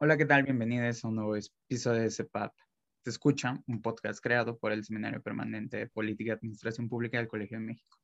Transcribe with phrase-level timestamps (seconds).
[0.00, 0.44] Hola, ¿qué tal?
[0.44, 2.54] Bienvenidos a un nuevo episodio de CEPAP.
[3.02, 7.26] Se escucha un podcast creado por el Seminario Permanente de Política y Administración Pública del
[7.26, 7.98] Colegio de México.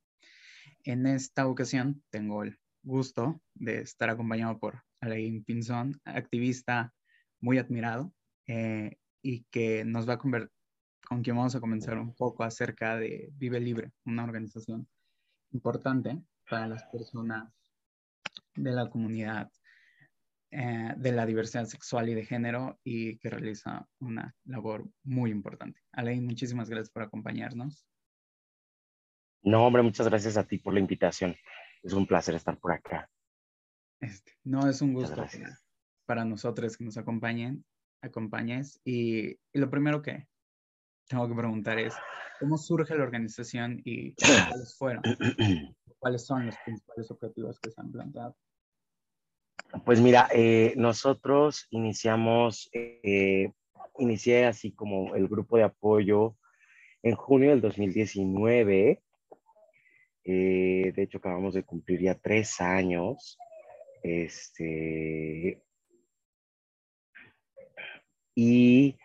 [0.83, 6.93] En esta ocasión tengo el gusto de estar acompañado por Alain Pinzón, activista
[7.39, 8.11] muy admirado
[8.45, 10.51] eh, y que nos va a convertir
[11.07, 14.85] con quien vamos a comenzar un poco acerca de Vive Libre, una organización
[15.53, 17.53] importante para las personas
[18.53, 19.49] de la comunidad
[20.51, 25.81] eh, de la diversidad sexual y de género y que realiza una labor muy importante.
[25.91, 27.85] Alain, muchísimas gracias por acompañarnos.
[29.41, 31.35] No, hombre, muchas gracias a ti por la invitación.
[31.83, 33.09] Es un placer estar por acá.
[33.99, 35.25] Este, no, es un gusto
[36.05, 37.65] para, nosotros que nos acompañen,
[38.01, 38.79] acompañes.
[38.83, 40.27] Y, y, lo primero que
[41.07, 41.93] tengo que preguntar es,
[42.39, 45.03] ¿cómo surge la organización y cuáles fueron?
[45.99, 48.35] ¿Cuáles son los principales objetivos que se han planteado?
[49.83, 53.51] Pues mira, eh, nosotros iniciamos, eh,
[53.97, 56.37] inicié así como el grupo de apoyo
[57.03, 59.01] en junio del 2019.
[60.23, 63.37] Eh, de hecho, acabamos de cumplir ya tres años.
[64.01, 65.61] Este,
[68.33, 68.95] y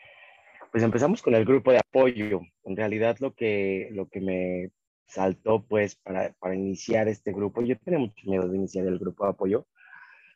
[0.71, 2.43] pues empezamos con el grupo de apoyo.
[2.65, 4.71] En realidad lo que, lo que me
[5.07, 9.25] saltó pues para, para iniciar este grupo, yo tenía mucho miedo de iniciar el grupo
[9.25, 9.67] de apoyo,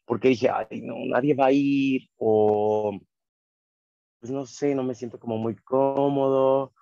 [0.05, 2.99] porque dije, ay, no, nadie va a ir o,
[4.21, 6.73] pues no sé, no me siento como muy cómodo.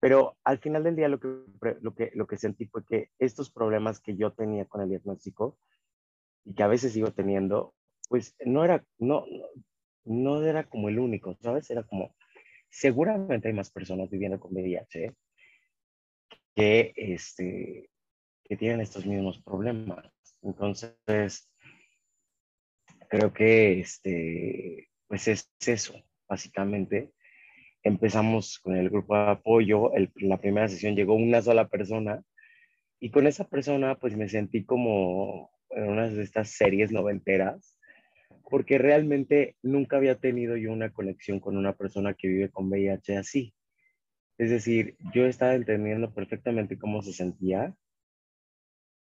[0.00, 1.28] Pero al final del día lo que,
[1.80, 5.58] lo que, lo que sentí fue que estos problemas que yo tenía con el diagnóstico
[6.44, 7.74] y que a veces sigo teniendo,
[8.08, 9.24] pues no era, no,
[10.04, 11.68] no era como el único, ¿sabes?
[11.70, 12.14] Era como,
[12.70, 15.14] seguramente hay más personas viviendo con VIH
[16.54, 17.90] que, este,
[18.44, 20.10] que tienen estos mismos problemas.
[20.42, 21.50] Entonces,
[23.08, 25.94] creo que este, pues es eso,
[26.28, 27.12] básicamente.
[27.82, 32.22] Empezamos con el grupo de apoyo, el, la primera sesión llegó una sola persona
[33.00, 37.78] y con esa persona pues me sentí como en una de estas series noventeras,
[38.50, 43.16] porque realmente nunca había tenido yo una conexión con una persona que vive con VIH
[43.18, 43.54] así.
[44.38, 47.74] Es decir, yo estaba entendiendo perfectamente cómo se sentía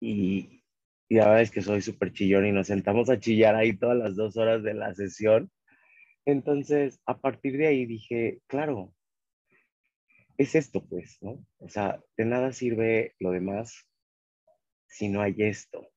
[0.01, 0.64] y,
[1.09, 3.97] y la verdad es que soy súper chillón y nos sentamos a chillar ahí todas
[3.97, 5.51] las dos horas de la sesión.
[6.25, 8.95] Entonces, a partir de ahí dije, claro,
[10.39, 11.45] es esto pues, ¿no?
[11.59, 13.87] O sea, de nada sirve lo demás
[14.87, 15.89] si no hay esto,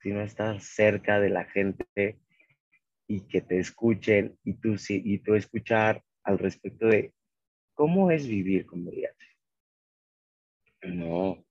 [0.00, 2.20] si no estás cerca de la gente
[3.06, 7.12] y que te escuchen y tú, y tú escuchar al respecto de
[7.74, 9.26] cómo es vivir con VIH.
[10.82, 11.44] No,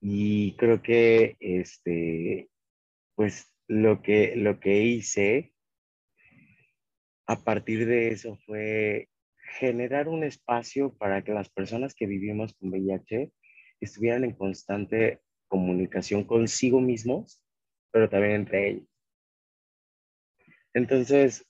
[0.00, 2.48] y creo que, este,
[3.14, 5.52] pues lo que, lo que hice
[7.26, 9.08] a partir de eso fue
[9.58, 13.32] generar un espacio para que las personas que vivimos con VIH
[13.80, 17.42] estuvieran en constante comunicación consigo mismos,
[17.90, 18.88] pero también entre ellos.
[20.74, 21.46] Entonces,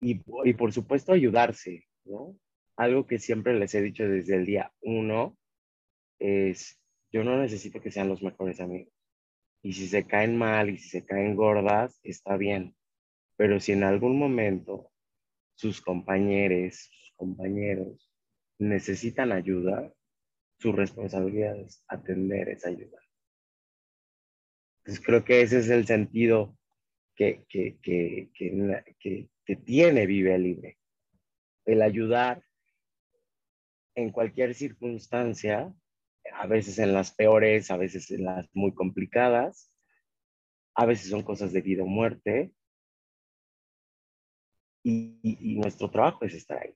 [0.00, 2.38] y, y por supuesto ayudarse, ¿no?
[2.76, 5.36] Algo que siempre les he dicho desde el día uno
[6.18, 6.78] es
[7.16, 8.92] yo no necesito que sean los mejores amigos.
[9.62, 12.76] Y si se caen mal y si se caen gordas, está bien.
[13.36, 14.92] Pero si en algún momento
[15.54, 18.12] sus compañeros, sus compañeros
[18.58, 19.90] necesitan ayuda,
[20.58, 23.00] su responsabilidad es atender esa ayuda.
[24.80, 26.54] Entonces creo que ese es el sentido
[27.14, 28.28] que, que, que,
[29.46, 30.76] que tiene Vive Libre.
[31.64, 32.42] El ayudar
[33.94, 35.74] en cualquier circunstancia
[36.34, 39.72] a veces en las peores, a veces en las muy complicadas,
[40.74, 42.52] a veces son cosas de vida o muerte.
[44.82, 46.74] Y, nuestro trabajo es estar ahí.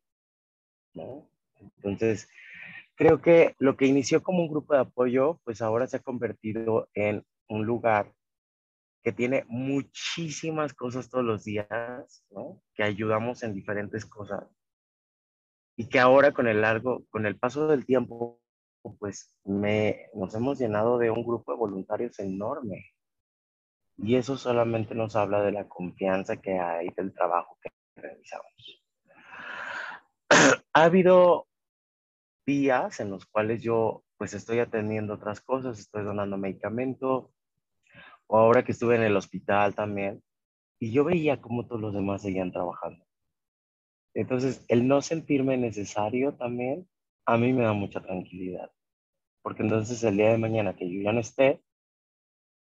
[0.94, 1.30] ¿no?
[1.76, 2.28] Entonces,
[2.96, 6.88] creo que lo que inició como un grupo de apoyo, pues ahora se ha convertido
[6.94, 8.12] en un lugar
[9.02, 12.62] que tiene muchísimas cosas todos los días, ¿no?
[12.74, 14.44] que ayudamos en diferentes cosas
[15.76, 18.39] y que ahora con el largo, con el paso del tiempo,
[18.98, 22.86] pues me, nos hemos llenado de un grupo de voluntarios enorme.
[23.98, 28.82] Y eso solamente nos habla de la confianza que hay del trabajo que realizamos.
[30.72, 31.48] ha habido
[32.46, 37.32] días en los cuales yo pues estoy atendiendo otras cosas, estoy donando medicamento,
[38.26, 40.22] o ahora que estuve en el hospital también,
[40.78, 43.04] y yo veía cómo todos los demás seguían trabajando.
[44.12, 46.86] Entonces, el no sentirme necesario también
[47.30, 48.70] a mí me da mucha tranquilidad.
[49.42, 51.62] Porque entonces el día de mañana que yo ya no esté,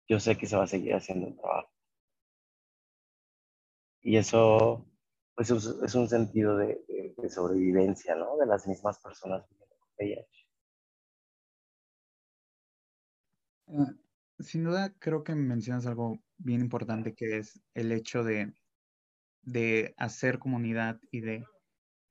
[0.08, 1.72] yo sé que se va a seguir haciendo el trabajo.
[4.02, 4.86] Y eso
[5.36, 6.80] pues, es, un sentido de,
[7.30, 8.38] sobrevivencia, ¿no?
[8.38, 9.58] De las mismas personas con
[9.98, 10.48] VIH.
[13.68, 13.94] Ah,
[14.40, 18.54] sin duda, creo que mencionas algo bien importante que es el hecho de,
[19.42, 21.46] de hacer comunidad y de,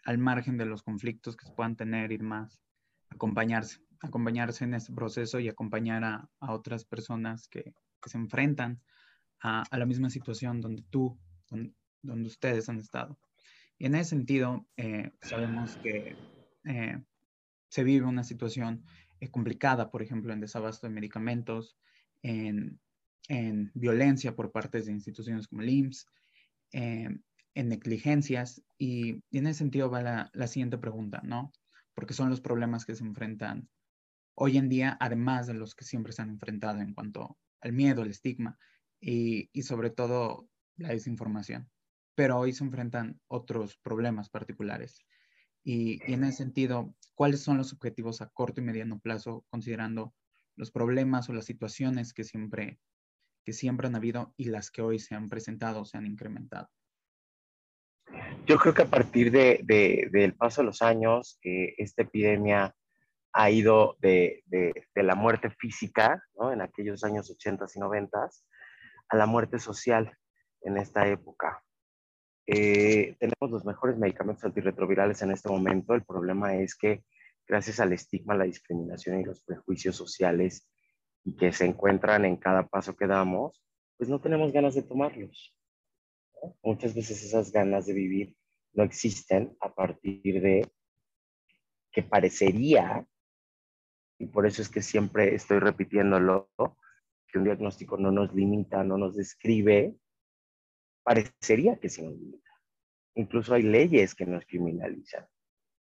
[0.08, 2.62] al margen de los conflictos que se puedan tener y demás,
[3.10, 7.75] acompañarse, acompañarse en este proceso y acompañar a, otras personas que,
[8.06, 8.81] se enfrentan
[9.43, 11.19] a, la misma situación donde tú,
[11.50, 13.19] donde, ustedes han estado.
[13.76, 16.16] Y en ese sentido, eh, sabemos que
[16.64, 17.04] eh,
[17.69, 18.87] se vive una situación
[19.20, 21.76] eh, complicada, por ejemplo, en desabasto de medicamentos,
[22.22, 22.81] en,
[23.28, 26.06] en violencia por parte de instituciones como el IMSS,
[27.58, 31.52] en negligencias, y, y, en ese sentido va la, siguiente pregunta, ¿no?
[31.93, 33.69] Porque son los problemas que se enfrentan
[34.37, 38.05] hoy en día, además de los que siempre se han enfrentado en cuanto al miedo,
[38.05, 38.56] el estigma
[39.00, 41.69] y, y sobre todo la desinformación.
[42.14, 45.04] Pero hoy se enfrentan otros problemas particulares.
[45.64, 50.14] Y, y, en ese sentido, ¿cuáles son los objetivos a corto y mediano plazo, considerando
[50.54, 52.78] los problemas o las situaciones que siempre,
[53.44, 56.70] que siempre han habido y las que hoy se han presentado o se han incrementado?
[58.49, 62.75] Yo creo que a partir de, de, del paso de los años, eh, esta epidemia
[63.35, 66.50] ha ido de, de la muerte física, ¿no?
[66.50, 68.31] en aquellos años 80 y 90,
[69.11, 70.11] a la muerte social
[70.62, 71.62] en esta época.
[72.47, 75.95] Eh, tenemos los mejores medicamentos antirretrovirales en este momento.
[75.95, 77.05] El problema es que
[77.47, 80.67] gracias al estigma, la discriminación y los prejuicios sociales
[81.23, 83.62] y que se encuentran en cada paso que damos,
[83.99, 85.57] pues no tenemos ganas de tomarlos.
[86.62, 88.37] Muchas veces esas ganas de vivir
[88.73, 90.70] no existen a partir de
[91.90, 93.06] que parecería
[94.19, 96.50] y por eso es que siempre estoy repitiéndolo,
[97.29, 99.96] que un diagnóstico no nos limita, no nos describe,
[101.05, 102.50] parecería que sí nos limita.
[103.14, 105.26] Incluso hay leyes que nos criminalizan,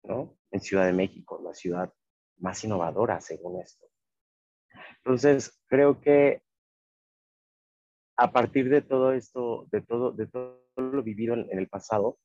[0.03, 0.37] ¿no?
[0.51, 1.93] En Ciudad de México, la ciudad
[2.37, 3.87] más innovadora según esto.
[4.97, 6.41] Entonces, creo que
[8.17, 12.19] a partir de todo esto, de todo, de todo lo vivido en, en el pasado,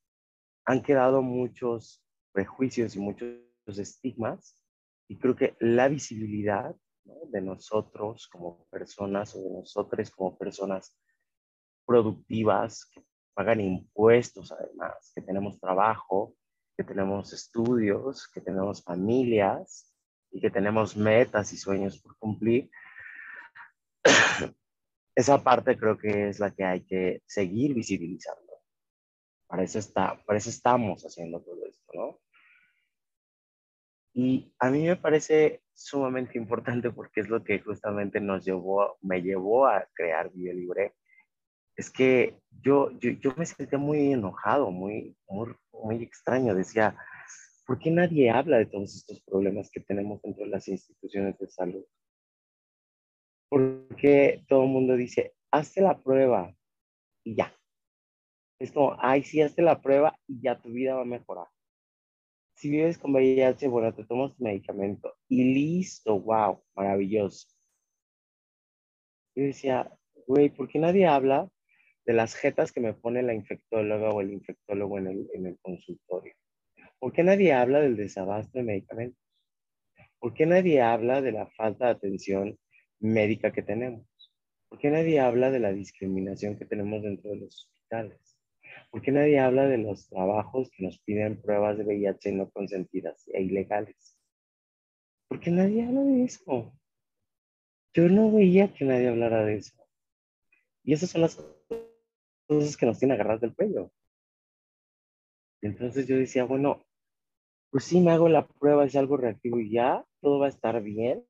[0.64, 3.30] han quedado muchos prejuicios y muchos
[3.66, 4.62] estigmas
[5.08, 6.74] y creo que la visibilidad
[7.30, 10.94] de nosotros como personas o de nosotros como personas
[11.86, 13.02] productivas que
[13.34, 16.34] pagan impuestos además, que tenemos trabajo,
[16.76, 19.94] que tenemos estudios, que tenemos familias
[20.30, 22.70] y que tenemos metas y sueños por cumplir.
[25.18, 28.52] Esa parte creo que es la que hay que seguir visibilizando.
[29.48, 32.20] Para eso, está, para eso estamos haciendo todo esto, ¿no?
[34.14, 39.20] Y a mí me parece sumamente importante porque es lo que justamente nos llevó, me
[39.20, 40.94] llevó a crear Video Libre.
[41.74, 46.54] Es que yo, yo, yo me sentía muy enojado, muy, muy, muy extraño.
[46.54, 46.96] Decía,
[47.66, 51.48] ¿por qué nadie habla de todos estos problemas que tenemos dentro de las instituciones de
[51.48, 51.84] salud?
[54.00, 56.54] Porque todo el mundo dice, hazte la prueba
[57.24, 57.52] y ya.
[58.60, 61.48] Es como, ay, sí, hazte la prueba y ya tu vida va a mejorar
[62.58, 67.46] si vives con VIH, bueno, te tomas tu medicamento y listo, wow, maravilloso.
[69.36, 69.96] Yo decía,
[70.26, 71.48] güey, ¿por qué nadie habla
[72.04, 75.58] de las jetas que me pone la infectóloga o el infectólogo en el, en el
[75.62, 76.34] consultorio?
[76.98, 79.22] ¿Por qué nadie habla del desabasto de medicamentos?
[80.18, 82.58] ¿Por qué nadie habla de la falta de atención
[83.00, 84.06] médica que tenemos?
[84.68, 88.36] ¿Por qué nadie habla de la discriminación que tenemos dentro de los hospitales?
[88.90, 93.28] ¿Por qué nadie habla de los trabajos que nos piden pruebas de VIH no consentidas
[93.28, 94.18] e ilegales?
[95.28, 96.72] ¿Por qué nadie habla de eso?
[97.94, 99.74] Yo no veía que nadie hablara de eso.
[100.84, 101.36] Y esas son las
[102.46, 103.90] cosas que nos tienen agarradas del cuello.
[105.60, 106.86] Entonces yo decía, bueno,
[107.70, 110.80] pues sí me hago la prueba, es algo reactivo y ya, todo va a estar
[110.82, 111.24] bien.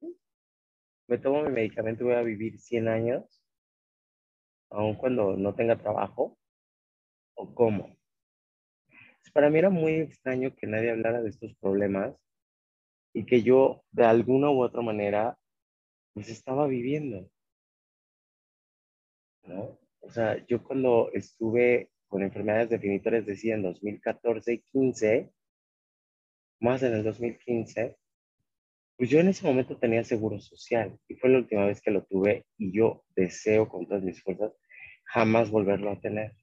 [1.08, 3.42] Me tomo mi medicamento y voy a vivir 100 años,
[4.70, 6.38] aun cuando no tenga trabajo
[7.34, 7.96] o cómo.
[9.32, 12.14] para mí era muy extraño que nadie hablara de estos problemas
[13.14, 15.38] y que yo de alguna u otra manera
[16.12, 17.30] pues estaba viviendo.
[19.44, 19.78] ¿No?
[20.00, 25.32] O sea, yo cuando estuve con enfermedades definitorias, decía en 2014 y 15,
[26.60, 27.96] más en el 2015,
[28.98, 32.04] pues yo en ese momento tenía seguro social y fue la última vez que lo
[32.04, 34.52] tuve y yo deseo con todas mis fuerzas
[35.04, 36.34] jamás volverlo a tener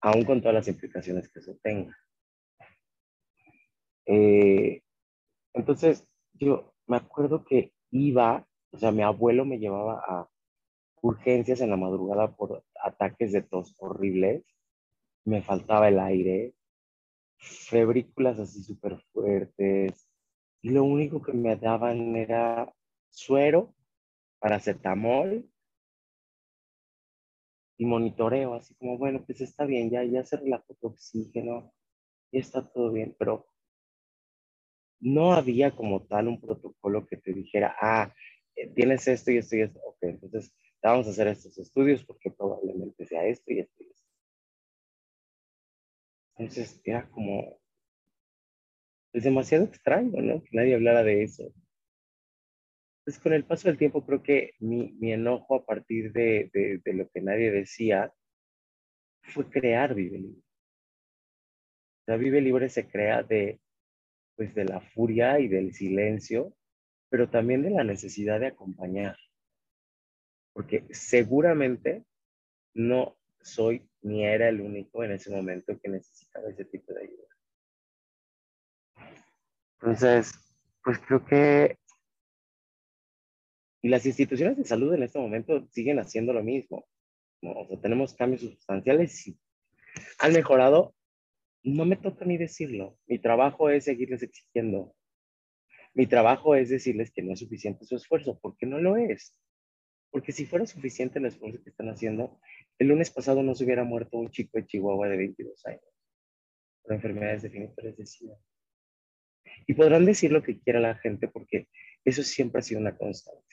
[0.00, 1.96] aún con todas las implicaciones que eso tenga.
[4.06, 4.82] Eh,
[5.54, 10.28] entonces, yo me acuerdo que iba, o sea, mi abuelo me llevaba a
[11.00, 14.44] urgencias en la madrugada por ataques de tos horribles,
[15.24, 16.54] me faltaba el aire,
[17.38, 20.03] febrículas así súper fuertes,
[20.64, 22.74] y lo único que me daban era
[23.10, 23.74] suero,
[24.38, 25.46] paracetamol
[27.76, 31.70] y monitoreo, así como, bueno, pues está bien, ya, ya se relajó tu oxígeno,
[32.32, 33.46] ya está todo bien, pero
[35.00, 38.14] no había como tal un protocolo que te dijera, ah,
[38.56, 42.30] eh, tienes esto y esto y esto, ok, entonces vamos a hacer estos estudios porque
[42.30, 44.08] probablemente sea esto y esto y esto.
[46.38, 47.60] Entonces era como,
[49.14, 50.42] pues, demasiado extraño, ¿no?
[50.42, 51.54] Que nadie hablara de eso.
[53.04, 56.80] Pues con el paso del tiempo creo que mi, mi enojo a partir de, de,
[56.84, 58.12] de, lo que nadie decía
[59.22, 60.42] fue crear Vive Libre.
[62.06, 63.60] La Vive Libre se crea de,
[64.34, 66.52] pues de la furia y del silencio,
[67.08, 69.16] pero también de la necesidad de acompañar.
[70.52, 72.04] Porque seguramente
[72.74, 77.33] no soy ni era el único en ese momento que necesitaba ese tipo de ayuda.
[79.84, 80.32] Entonces,
[80.82, 81.76] pues creo que
[83.82, 86.86] las instituciones de salud en este momento siguen haciendo lo mismo.
[87.82, 89.38] Tenemos cambios sustanciales y
[90.20, 90.94] han mejorado.
[91.62, 92.96] No me toca ni decirlo.
[93.06, 94.94] Mi trabajo es seguirles exigiendo.
[95.92, 99.38] Mi trabajo es decirles que no es suficiente su esfuerzo, porque no lo es.
[100.10, 102.40] Porque si fuera suficiente el esfuerzo que están haciendo,
[102.78, 105.82] el lunes pasado no se hubiera muerto un chico de Chihuahua de 22 años
[106.82, 108.38] por enfermedades definitorias de SIDA.
[109.66, 111.68] Y podrán decir lo que quiera la gente porque
[112.04, 113.44] eso siempre ha sido una constante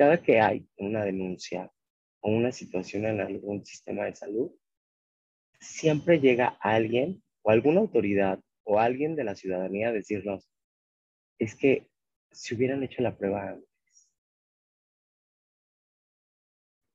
[0.00, 1.70] cada que hay una denuncia
[2.20, 4.50] o una situación en algún sistema de salud,
[5.60, 10.48] siempre llega alguien o alguna autoridad o alguien de la ciudadanía a decirnos,
[11.38, 11.90] es que
[12.30, 14.10] si hubieran hecho la prueba antes.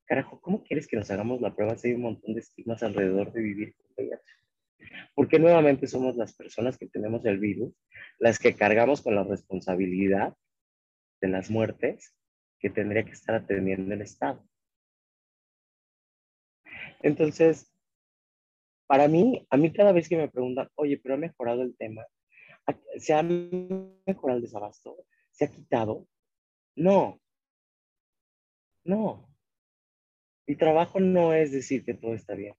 [0.06, 3.32] Carajo, ¿cómo quieres que nos hagamos la prueba si hay un montón de estigmas alrededor
[3.32, 4.24] de vivir con VIH?
[5.14, 7.74] Porque nuevamente somos las personas que tenemos el virus,
[8.20, 10.36] las que cargamos con la responsabilidad
[11.22, 12.16] de las muertes
[12.60, 14.48] que tendría que estar atendiendo el Estado.
[17.02, 17.72] Entonces,
[18.88, 22.06] para mí, a mí cada vez que me preguntan, oye, pero ha mejorado el tema,
[22.98, 24.98] ¿se ha mejorado el desabasto?
[25.32, 26.08] ¿Se ha quitado?
[26.76, 27.22] No,
[28.84, 29.28] no.
[30.48, 32.56] Mi trabajo no es decir que todo está bien.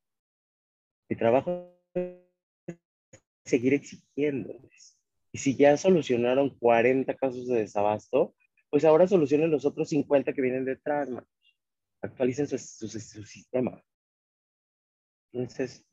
[1.09, 1.76] Mi trabajo
[3.45, 4.99] seguir exigiéndoles.
[5.33, 8.35] Y si ya solucionaron 40 casos de desabasto,
[8.71, 11.09] pues ahora solucionen los otros 50 que vienen detrás,
[12.01, 12.89] actualicen su, su,
[13.25, 13.83] sistema.
[15.33, 15.85] Entonces,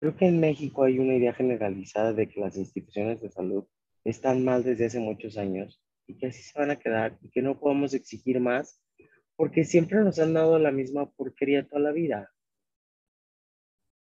[0.00, 3.64] creo que en México hay una idea generalizada de que las instituciones de salud
[4.04, 7.40] están mal desde hace muchos años y que así se van a quedar y que
[7.40, 8.82] no podemos exigir más
[9.36, 12.33] porque siempre nos han dado la misma porquería toda la vida.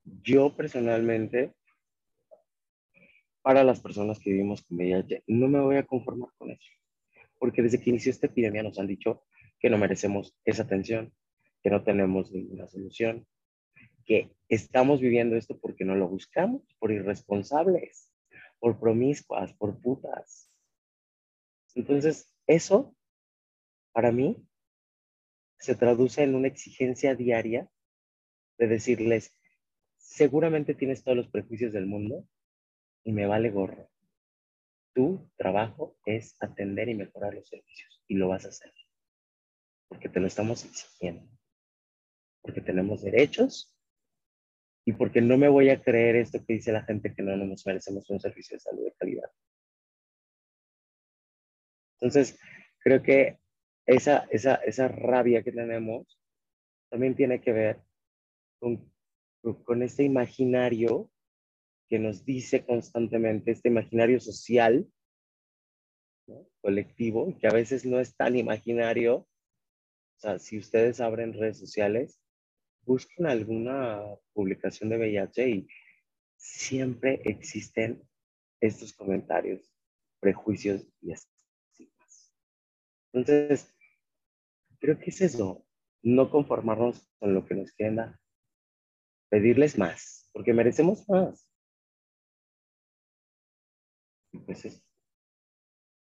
[0.04, 1.54] Yo personalmente
[3.44, 5.24] para las personas que vivimos con VIH.
[5.28, 6.72] No me voy a conformar con eso,
[7.38, 9.24] porque desde que inició esta epidemia nos han dicho
[9.60, 11.14] que no merecemos esa atención,
[11.62, 13.28] que no tenemos ninguna solución,
[14.06, 18.12] que estamos viviendo esto porque no lo buscamos, por irresponsables,
[18.60, 20.50] por promiscuas, por putas.
[21.76, 22.96] Entonces, eso,
[23.92, 24.38] para mí,
[25.60, 27.70] se traduce en una exigencia diaria
[28.58, 29.38] de decirles,
[30.13, 32.24] seguramente tienes todos los prejuicios del mundo,
[33.03, 33.89] y me vale gorro.
[34.93, 38.72] Tu trabajo es atender y mejorar los servicios y lo vas a hacer.
[39.89, 41.27] Porque te lo estamos exigiendo.
[42.43, 43.75] Porque tenemos derechos
[44.86, 47.65] y porque no me voy a creer esto que dice la gente que no nos
[47.65, 49.32] merecemos un servicio de salud de calidad.
[52.00, 52.38] Entonces,
[52.79, 53.39] creo que
[53.88, 56.20] esa, esa, esa rabia que tenemos
[56.89, 57.82] también tiene que ver
[58.60, 58.93] con,
[59.66, 61.12] con este imaginario
[61.90, 64.88] que nos dice constantemente este imaginario social,
[66.62, 69.16] colectivo, que a veces no es tan imaginario.
[69.18, 72.22] O sea, si ustedes abren redes sociales,
[72.86, 74.02] busquen alguna
[74.34, 75.68] publicación de VIH y
[76.38, 78.02] siempre existen
[78.62, 79.70] estos comentarios,
[80.22, 82.34] prejuicios y estigmas.
[83.12, 83.76] Entonces,
[84.80, 85.66] creo que es eso,
[86.02, 88.20] no conformarnos con lo que nos queda,
[89.34, 91.50] pedirles más, porque merecemos más.
[94.46, 94.84] Pues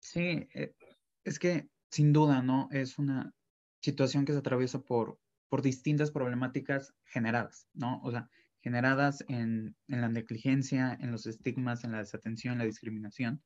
[0.01, 0.75] sí, eh,
[1.23, 2.69] es que sin duda, ¿no?
[2.73, 3.33] Es una
[3.81, 8.01] situación que se atraviesa por, por distintas problemáticas generadas, ¿no?
[8.03, 8.29] O sea,
[8.63, 13.45] generadas en, en, la negligencia, en los estigmas, en la desatención, en la discriminación.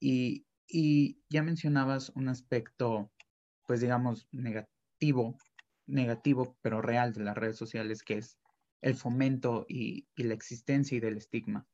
[0.00, 3.12] Y, y ya mencionabas un aspecto
[3.66, 5.38] pues digamos, negativo,
[5.86, 8.38] negativo, pero real de las redes sociales, que es
[8.80, 11.66] el fomento y, la existencia y del estigma.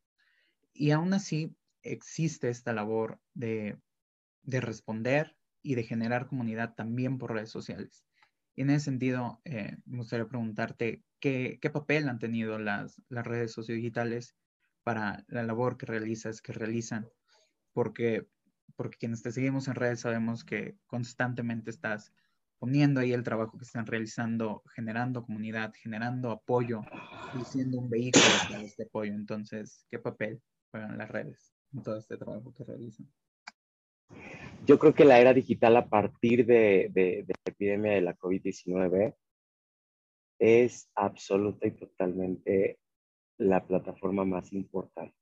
[0.73, 3.79] Y aún así existe esta labor de,
[4.43, 8.05] de responder y de generar comunidad también por redes sociales.
[8.55, 13.27] Y en ese sentido, eh, me gustaría preguntarte ¿qué, qué, papel han tenido las, las
[13.27, 14.37] redes sociodigitales
[14.83, 17.09] para la labor que realizas, que realizan,
[17.73, 18.27] porque,
[18.77, 22.13] porque quienes te seguimos en redes sabemos que constantemente estás
[22.63, 26.83] poniendo ahí el trabajo que están realizando, generando comunidad, generando apoyo
[27.37, 29.13] y siendo un vehículo para este apoyo.
[29.13, 30.41] Entonces, ¿qué papel
[30.71, 33.13] juegan las redes en todo este trabajo que realizan?
[34.65, 38.17] Yo creo que la era digital a partir de, de, de la epidemia de la
[38.17, 39.13] COVID-19
[40.39, 42.79] es absoluta y totalmente
[43.39, 45.17] la plataforma más importante.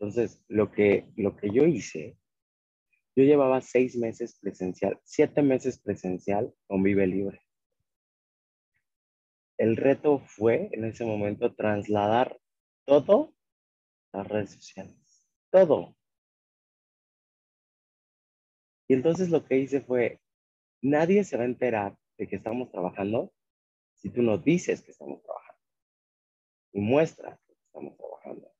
[0.00, 2.18] Entonces, lo que, lo que yo hice,
[3.16, 7.40] yo llevaba seis meses presencial, siete meses presencial con Vive Libre.
[9.58, 12.38] El reto fue en ese momento trasladar
[12.84, 13.34] todo
[14.12, 15.26] a redes sociales.
[15.50, 15.96] Todo.
[18.86, 20.20] Y entonces lo que hice fue,
[20.82, 23.32] nadie se va a enterar de que estamos trabajando
[23.94, 25.62] si tú no dices que estamos trabajando
[26.72, 28.52] y muestras que estamos trabajando.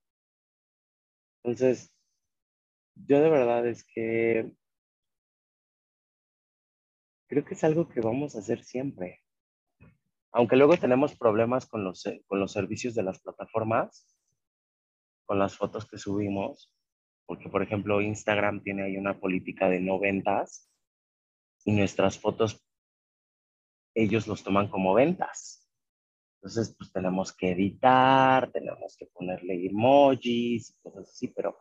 [1.44, 1.95] Entonces,
[2.96, 4.50] yo de verdad es que
[7.28, 9.22] creo que es algo que vamos a hacer siempre.
[10.32, 14.16] Aunque luego tenemos problemas con los, con los servicios de las plataformas,
[15.24, 16.72] con las fotos que subimos,
[17.26, 20.70] porque por ejemplo Instagram tiene ahí una política de no ventas
[21.64, 22.64] y nuestras fotos
[23.94, 25.66] ellos los toman como ventas.
[26.36, 31.58] Entonces, pues tenemos que editar, tenemos que ponerle emojis y cosas así, pero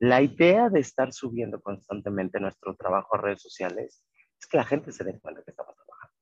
[0.00, 4.04] la idea de estar subiendo constantemente nuestro trabajo a redes sociales
[4.40, 6.14] es que la gente se dé cuenta que estamos trabajando.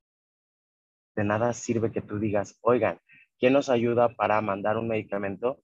[1.14, 2.98] De nada sirve que tú digas, oigan,
[3.38, 5.62] ¿quién nos ayuda para mandar un medicamento?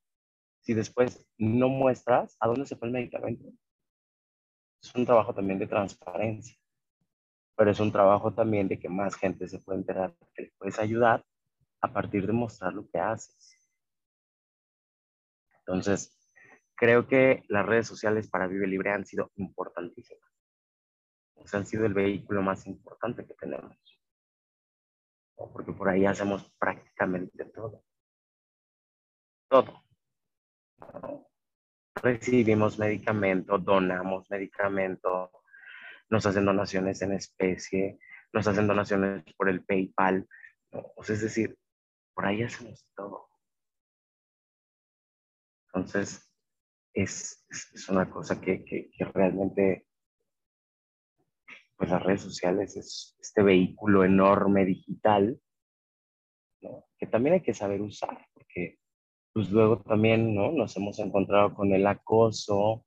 [0.63, 3.49] si después no muestras a dónde se fue el medicamento.
[4.83, 6.57] Es un trabajo también de transparencia,
[7.57, 10.79] pero es un trabajo también de que más gente se puede enterar, que le puedes
[10.79, 11.25] ayudar
[11.81, 13.59] a partir de mostrar lo que haces.
[15.59, 16.17] Entonces,
[16.83, 20.29] creo que las redes sociales para Vive Libre han sido importantísimas.
[21.37, 23.79] O sea, han sido el vehículo más importante que tenemos.
[25.37, 27.85] Porque por ahí hacemos prácticamente todo.
[29.49, 29.85] Todo
[31.95, 35.31] recibimos medicamento, donamos medicamento,
[36.11, 38.01] nos hacen donaciones en especie,
[38.33, 40.27] nos hacen donaciones por el PayPal.
[41.07, 41.57] es decir,
[42.13, 43.29] por ahí hacemos todo.
[45.69, 46.32] Entonces,
[46.95, 47.45] es,
[47.89, 49.87] una cosa que, que, realmente,
[51.77, 55.41] pues las redes sociales es este vehículo enorme digital,
[56.99, 58.79] que también hay que saber usar, porque
[59.33, 60.53] pues luego también, ¿no?
[60.53, 62.85] Nos hemos encontrado con el acoso,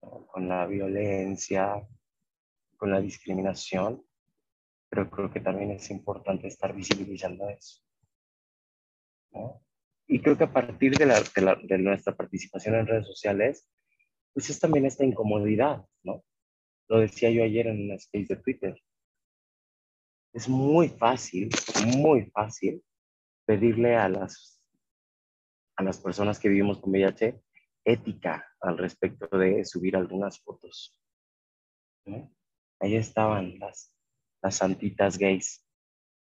[0.00, 1.86] con la violencia,
[2.76, 4.04] con la discriminación,
[4.88, 7.82] pero creo que también es importante estar visibilizando eso.
[9.32, 9.65] ¿no?
[10.08, 13.68] Y creo que a partir de, la, de, la, de, nuestra participación en redes sociales,
[14.32, 16.24] pues es también esta incomodidad, ¿no?
[16.88, 18.82] Lo decía yo ayer en una space de Twitter.
[20.32, 21.48] Es muy fácil,
[21.96, 22.82] muy fácil
[23.46, 24.56] pedirle a las
[25.76, 27.40] a las personas que vivimos con VIH
[27.84, 30.98] ética al respecto de subir algunas fotos.
[32.80, 33.92] Ahí estaban las,
[34.42, 35.64] las santitas gays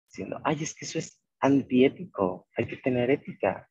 [0.09, 3.69] diciendo, ay, es que eso es antiético, hay que tener ética.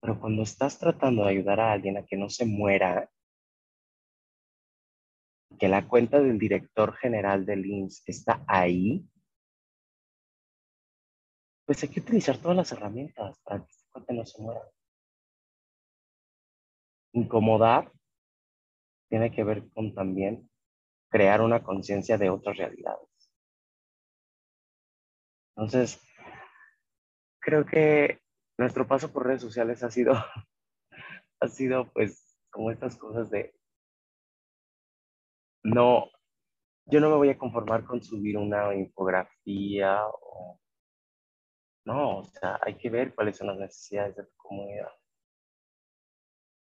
[0.00, 3.10] Pero cuando estás tratando de ayudar a alguien a que no se muera,
[5.58, 9.08] que la cuenta del director general del IMSS está ahí,
[11.64, 14.62] pues hay que utilizar todas las herramientas para que que no se muera.
[17.12, 17.90] Incomodar
[19.08, 20.50] tiene que ver con también
[21.08, 23.08] crear una conciencia de otras realidades.
[25.56, 26.02] Entonces,
[27.40, 28.20] creo que
[28.58, 30.14] nuestro paso por redes sociales ha sido,
[31.40, 33.54] ha sido pues como estas cosas de,
[35.62, 36.10] no,
[36.86, 40.60] yo no me voy a conformar con subir una infografía o
[41.86, 44.88] no, o sea, hay que ver cuáles son las necesidades de tu comunidad.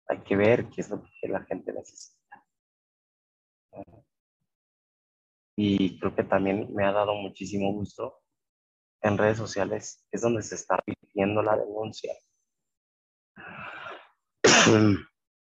[0.10, 2.46] Hay que ver qué es lo que la gente necesita.
[5.56, 8.22] Y creo que también me ha dado muchísimo gusto
[9.02, 12.14] en redes sociales, es donde se está viviendo la denuncia.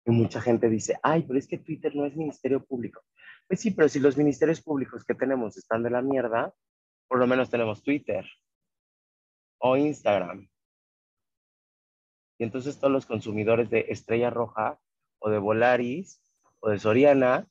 [0.06, 3.02] Y mucha gente dice, ay, pero es que Twitter no es ministerio público.
[3.48, 6.54] Pues sí, pero si los ministerios públicos que tenemos están de la mierda,
[7.08, 8.26] por lo menos tenemos Twitter
[9.60, 10.48] o Instagram.
[12.38, 14.80] Y entonces todos los consumidores de Estrella Roja
[15.20, 16.22] o de Volaris
[16.60, 17.48] o de Soriana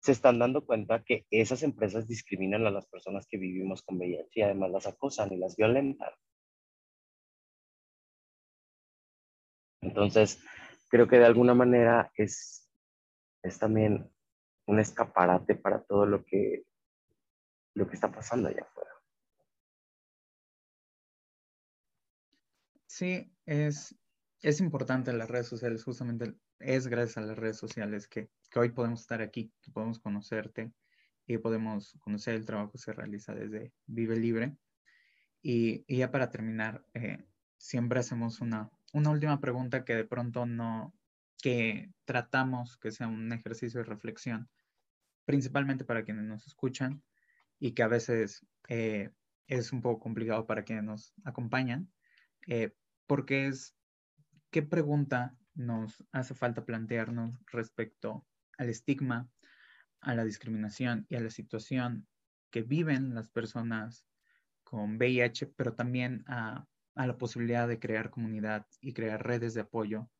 [0.00, 4.40] se están dando cuenta que esas empresas discriminan a las personas que vivimos con VIH
[4.40, 6.10] y además las acosan y las violentan.
[9.82, 10.42] Entonces,
[10.88, 12.70] creo que de alguna manera es,
[13.42, 14.10] es también
[14.66, 16.64] un escaparate para todo lo que,
[17.74, 18.90] lo que está pasando allá afuera.
[22.86, 23.94] Sí, es,
[24.40, 29.00] es importante las redes sociales, justamente es gracias a las redes sociales que, hoy podemos
[29.00, 30.72] estar aquí, que podemos conocerte
[31.26, 34.56] y podemos conocer el trabajo que se realiza desde Vive Libre.
[35.42, 37.24] Y, ya para terminar, eh,
[37.56, 40.94] siempre hacemos una, una última pregunta que de pronto no,
[41.42, 44.50] que tratamos que sea un ejercicio de reflexión,
[45.24, 47.02] principalmente para quienes nos escuchan
[47.58, 49.10] y que a veces eh,
[49.46, 51.90] es un poco complicado para quienes nos acompañan,
[52.46, 52.74] eh,
[53.06, 53.74] porque es,
[54.50, 58.26] ¿qué pregunta nos hace falta plantearnos respecto
[58.58, 59.28] al estigma,
[60.00, 62.06] a la discriminación y a la situación
[62.50, 64.06] que viven las personas
[64.64, 70.10] con VIH, pero también a, la posibilidad de crear comunidad y crear redes de apoyo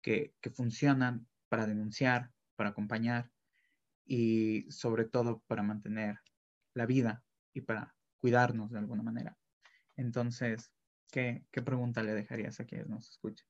[0.00, 3.30] que, funcionan para denunciar, para acompañar
[4.04, 6.20] y sobre todo para mantener
[6.74, 9.36] la vida y para cuidarnos de alguna manera.
[9.96, 10.72] Entonces,
[11.10, 13.46] ¿qué, qué pregunta le dejarías a quienes nos escuchan?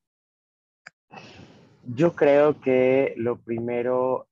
[1.83, 4.29] Yo creo que lo primero,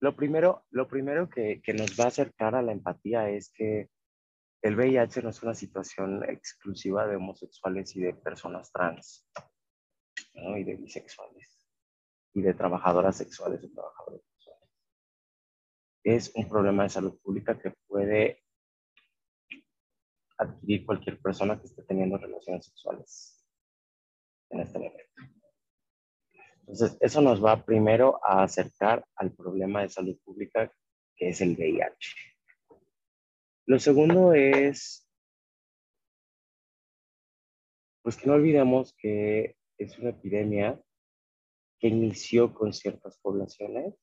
[0.00, 3.90] lo primero, lo primero que, nos va a acercar a la empatía es que
[4.62, 9.28] el VIH no es una situación exclusiva de homosexuales y de personas trans,
[10.32, 11.60] y de bisexuales,
[12.32, 14.70] y de trabajadoras sexuales o trabajadores sexuales.
[16.02, 18.42] Es un problema de salud pública que puede
[20.38, 23.33] adquirir cualquier persona que esté teniendo relaciones sexuales
[24.54, 25.04] en este momento.
[26.60, 30.72] Entonces, eso nos va primero a acercar al problema de salud pública
[31.16, 32.14] que es el VIH.
[33.66, 35.08] Lo segundo es,
[38.02, 40.80] pues que no olvidemos que es una epidemia
[41.78, 43.94] que inició con ciertas poblaciones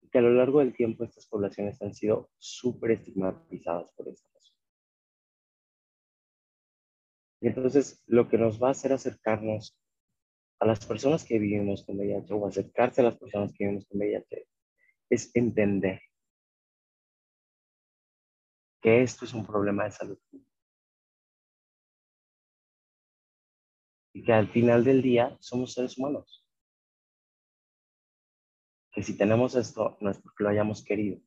[0.00, 4.31] y que a lo largo del tiempo estas poblaciones han sido súper estigmatizadas por esta
[7.42, 9.76] Y entonces lo que nos va a hacer acercarnos
[10.60, 13.98] a las personas que vivimos con VIH o acercarse a las personas que vivimos con
[13.98, 14.46] VIH
[15.10, 16.00] es entender
[18.80, 20.18] que esto es un problema de salud
[24.14, 26.46] y que al final del día somos seres humanos.
[28.92, 31.20] Que si tenemos esto no es porque lo hayamos querido,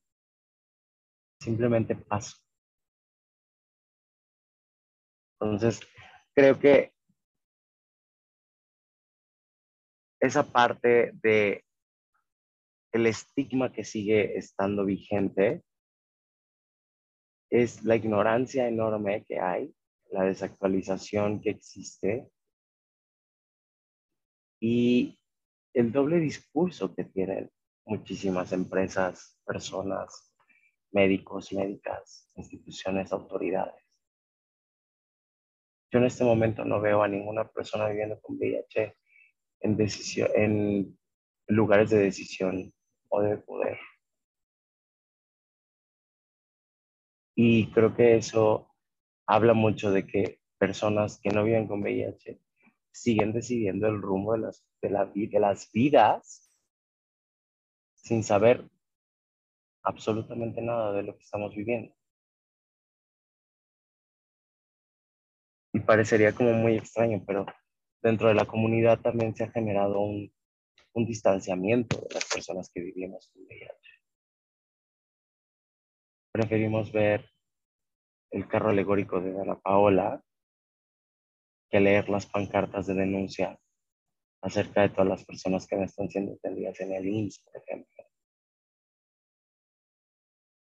[1.42, 2.38] simplemente pasa.
[5.42, 5.82] Entonces,
[6.36, 6.94] creo que
[10.20, 11.64] esa parte de
[12.92, 15.64] el estigma que sigue estando vigente
[17.50, 19.74] es la ignorancia enorme que hay,
[20.12, 22.30] la desactualización que existe
[24.60, 25.20] y
[25.74, 27.52] el doble discurso que tienen
[27.86, 30.34] muchísimas empresas, personas,
[30.92, 33.85] médicos, médicas, instituciones, autoridades.
[35.92, 38.96] Yo en este momento no veo a ninguna persona viviendo con VIH
[39.62, 39.78] en,
[40.36, 40.98] en
[41.48, 42.74] lugares de decisión
[43.10, 43.78] o de poder.
[47.36, 48.70] Y creo que eso
[49.28, 52.40] habla mucho de que personas que no viven con VIH
[52.92, 56.52] siguen decidiendo el rumbo de las vidas
[57.96, 58.70] sin saber
[59.84, 61.94] absolutamente nada de lo que estamos viviendo.
[65.76, 67.46] Y parecería como muy extraño, pero
[68.02, 70.32] dentro de la comunidad también se ha generado un,
[70.94, 73.90] distanciamiento de las personas que vivimos con VIH.
[76.32, 77.30] Preferimos ver
[78.32, 80.24] el carro alegórico de Ana Paola
[81.70, 83.60] que leer las pancartas de denuncia
[84.44, 88.06] acerca de todas las personas que no están siendo atendidas en el INS, por ejemplo.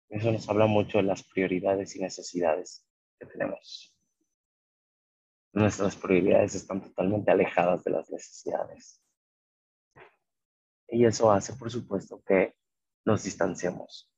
[0.09, 2.85] Eso nos habla mucho de las prioridades y necesidades
[3.17, 3.94] que tenemos
[5.55, 9.01] nuestras prioridades están totalmente alejadas de las necesidades.
[10.87, 12.53] Y eso hace, por supuesto, que
[13.05, 14.11] nos distanciemos.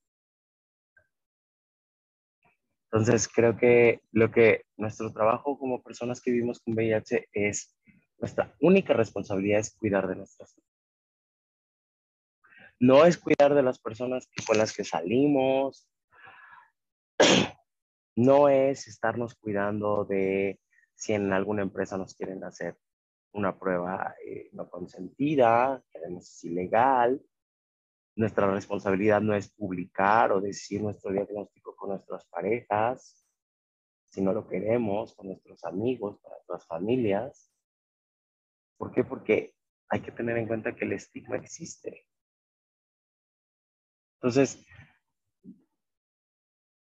[2.91, 7.76] Entonces, creo que lo que nuestro trabajo como personas que vivimos con VIH es
[8.17, 10.56] Nuestra única responsabilidad es cuidar de nuestras
[12.80, 15.89] no es cuidar de las personas con las que salimos,
[18.15, 20.60] no es estarnos cuidando de
[20.98, 22.76] si en alguna empresa nos quieren hacer
[23.34, 27.24] una prueba eh, no consentida, que es ilegal.
[28.16, 33.24] Nuestra responsabilidad no es publicar o decir nuestro diagnóstico con nuestras parejas,
[34.06, 37.54] si no lo queremos, con nuestros amigos, con nuestras familias.
[38.78, 39.04] ¿Por qué?
[39.04, 39.54] Porque
[39.90, 42.08] hay que tener en cuenta que el estigma existe.
[44.16, 44.66] Entonces,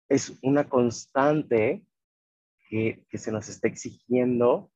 [0.09, 1.87] es una constante
[2.70, 4.70] que, se nos está exigiendo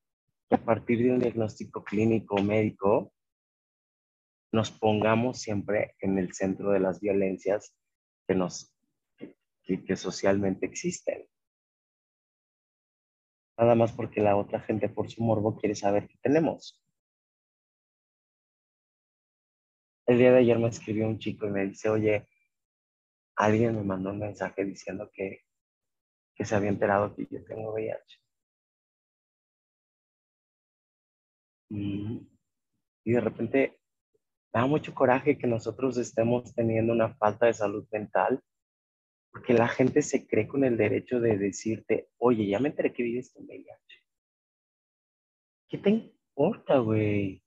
[0.48, 3.12] que a partir de un diagnóstico clínico médico
[4.52, 7.76] nos pongamos siempre en el centro de las violencias
[8.26, 8.76] que, nos,
[9.62, 11.26] que socialmente existen.
[13.56, 16.84] Nada más porque la otra gente por su morbo quiere saber qué tenemos.
[20.06, 22.26] El día de ayer me escribió un chico y me dice, oye,
[23.36, 25.44] alguien me mandó un mensaje diciendo que,
[26.42, 28.20] se había enterado que yo tengo VIH.
[31.70, 32.26] Y,
[33.04, 33.78] de repente
[34.52, 38.42] da mucho coraje que nosotros estemos teniendo una falta de salud mental,
[39.32, 43.02] porque la gente se cree con el derecho de decirte, oye, ya me enteré que
[43.02, 44.02] vives con VIH.
[45.68, 47.42] ¿Qué te importa, güey?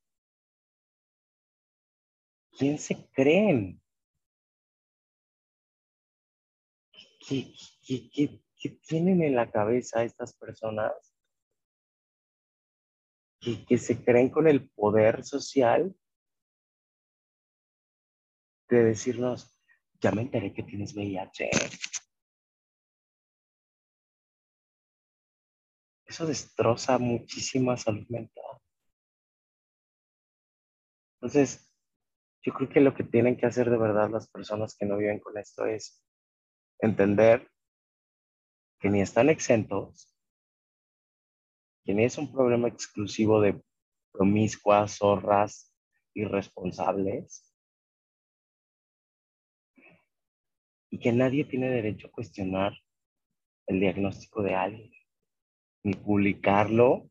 [2.57, 3.81] ¿Quién se creen?
[7.27, 7.53] ¿Qué,
[8.69, 10.91] tienen en la cabeza estas personas
[13.39, 15.95] que, que se creen con el poder social
[18.69, 19.59] de decirnos,
[20.01, 21.49] ya me enteré que tienes VIH.
[26.05, 28.43] Eso destroza muchísima salud mental.
[31.15, 31.67] Entonces,
[32.43, 35.19] yo creo que lo que tienen que hacer de verdad las personas que no viven
[35.19, 36.01] con esto es
[36.79, 37.49] entender
[38.79, 40.13] que ni están exentos,
[41.83, 43.61] que ni es un problema exclusivo de
[44.11, 45.73] promiscuas, zorras,
[46.13, 47.43] irresponsables,
[50.89, 52.73] y que nadie tiene derecho a cuestionar
[53.67, 54.91] el diagnóstico de alguien,
[55.83, 57.09] ni publicarlo,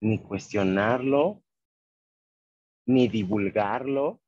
[0.00, 1.42] ni cuestionarlo,
[2.86, 4.20] ni divulgarlo,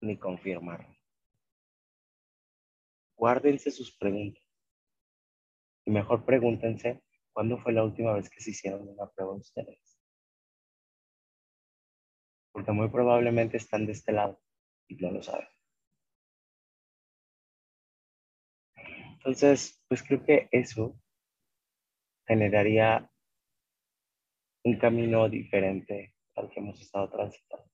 [0.00, 0.93] ni confirmarlo
[3.16, 4.42] guárdense sus preguntas.
[5.86, 9.98] Y mejor pregúntense cuándo fue la última vez que se hicieron una prueba ustedes.
[12.52, 14.40] Porque muy probablemente están de este lado
[14.88, 15.48] y no lo saben.
[19.14, 21.00] Entonces, pues creo que eso
[22.26, 23.10] generaría
[24.64, 27.70] un camino diferente al que hemos estado transitando.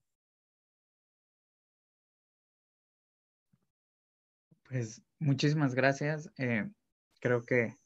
[4.68, 6.30] Pues muchísimas gracias.
[6.38, 6.68] Eh,
[7.20, 7.76] creo que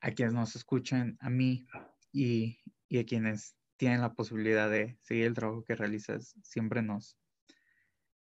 [0.00, 1.66] a quienes nos escuchan, a mí
[2.12, 2.58] y,
[2.98, 7.16] a quienes tienen la posibilidad de seguir el trabajo que realizas, siempre nos,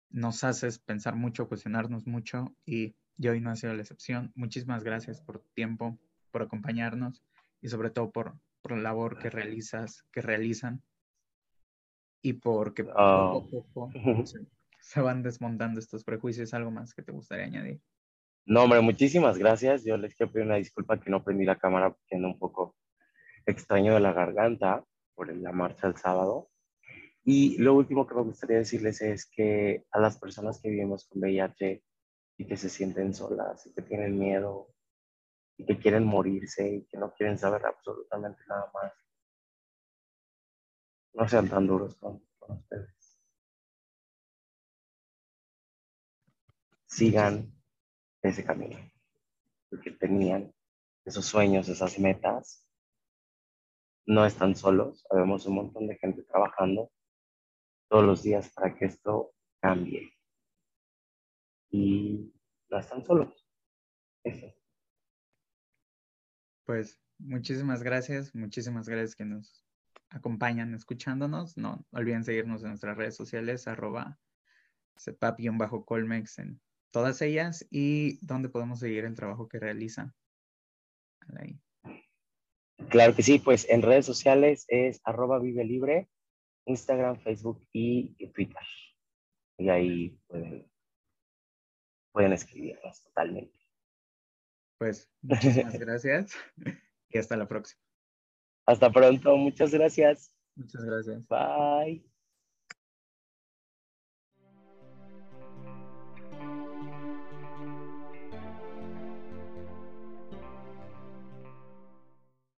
[0.10, 2.96] nos haces pensar mucho, cuestionarnos mucho y,
[3.28, 4.32] hoy no ha sido la excepción.
[4.36, 6.00] Muchísimas gracias por tu tiempo,
[6.32, 7.22] por acompañarnos
[7.62, 10.82] y sobre todo por, por la labor que realizas, que realizan
[12.22, 13.44] y porque poco a ah.
[13.52, 13.92] poco
[14.80, 16.54] se van desmontando estos prejuicios.
[16.54, 17.82] ¿Algo más que te gustaría añadir?
[18.46, 19.84] No, hombre, muchísimas gracias.
[19.86, 22.76] Yo les quiero pedir una disculpa que no prendí la cámara porque ando un poco
[23.46, 24.84] extraño de la garganta
[25.16, 26.50] por la marcha el sábado.
[27.24, 31.22] Y lo último que me gustaría decirles es que a las personas que vivimos con
[31.22, 31.84] VIH
[32.38, 34.74] y que se sienten solas y que tienen miedo
[35.58, 38.94] y que quieren morirse y que no quieren saber absolutamente nada más,
[41.14, 43.00] no sean tan duros con ustedes.
[46.90, 47.54] sigan
[48.22, 48.78] ese camino,
[49.70, 50.54] porque tenían
[51.06, 52.66] esos sueños, esas metas.
[54.06, 56.92] No están solos, habemos un montón de gente trabajando
[57.90, 60.14] todos los días para que esto cambie.
[61.72, 62.34] Y
[62.70, 63.48] no están solos.
[64.24, 64.54] Eso.
[66.66, 69.64] Pues muchísimas gracias, muchísimas gracias que nos
[70.10, 71.58] acompañan escuchándonos.
[71.58, 74.20] No olviden seguirnos en nuestras redes sociales, arroba
[75.86, 80.14] colmex en todas ellas y dónde podemos seguir el trabajo que realizan.
[82.90, 86.10] Claro que sí, pues en redes sociales es arroba vive libre,
[86.66, 88.64] Instagram, Facebook y Twitter.
[89.58, 90.72] Y ahí pueden,
[92.14, 93.60] pueden escribirnos totalmente.
[94.78, 96.34] Pues muchísimas gracias
[97.10, 97.82] y hasta la próxima.
[98.66, 100.34] Hasta pronto, muchas gracias.
[100.56, 101.28] Muchas gracias.
[101.28, 102.10] Bye.